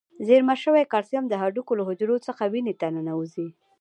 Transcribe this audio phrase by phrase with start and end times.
[0.27, 3.47] زیرمه شوي کلسیم د هډوکو له حجرو څخه وینې ته ننوزي.